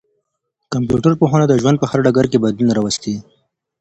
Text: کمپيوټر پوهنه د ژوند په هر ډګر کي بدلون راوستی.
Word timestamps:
کمپيوټر 0.73 1.11
پوهنه 1.21 1.45
د 1.47 1.53
ژوند 1.61 1.77
په 1.79 1.85
هر 1.91 1.99
ډګر 2.05 2.25
کي 2.31 2.37
بدلون 2.43 2.69
راوستی. 2.73 3.15